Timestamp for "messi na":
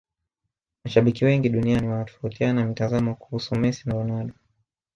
3.55-3.95